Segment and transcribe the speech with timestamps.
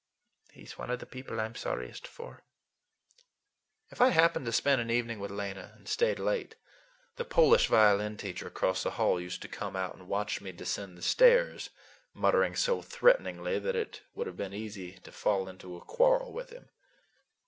[0.51, 2.41] He's one of the people I'm sorriest for."
[3.91, 6.55] If I happened to spend an evening with Lena and stayed late,
[7.17, 10.97] the Polish violin teacher across the hall used to come out and watch me descend
[10.97, 11.69] the stairs,
[12.15, 16.49] muttering so threateningly that it would have been easy to fall into a quarrel with
[16.49, 16.69] him.